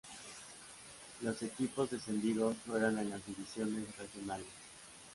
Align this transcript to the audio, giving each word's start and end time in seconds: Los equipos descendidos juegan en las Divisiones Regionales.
Los 1.21 1.43
equipos 1.43 1.91
descendidos 1.91 2.57
juegan 2.65 2.97
en 2.97 3.11
las 3.11 3.23
Divisiones 3.23 3.85
Regionales. 3.99 4.47